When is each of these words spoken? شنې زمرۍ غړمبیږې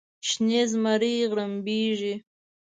شنې 0.27 0.61
زمرۍ 0.71 1.15
غړمبیږې 1.31 2.13